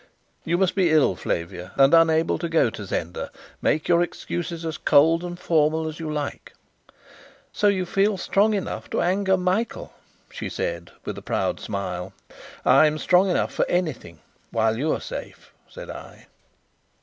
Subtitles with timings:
[0.43, 3.29] You must be ill, Flavia, and unable to go to Zenda.
[3.61, 6.53] Make your excuses as cold and formal as you like."
[7.53, 9.93] "So you feel strong enough to anger Michael?"
[10.31, 12.13] she said, with a proud smile.
[12.65, 14.17] "I'm strong enough for anything,
[14.49, 16.25] while you are safe," said I.